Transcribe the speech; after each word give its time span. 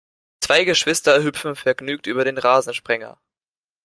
Zwei 0.39 0.63
Geschwister 0.63 1.21
hüpfen 1.21 1.55
vergnügt 1.55 2.07
über 2.07 2.23
den 2.25 2.39
Rasensprenger. 2.39 3.19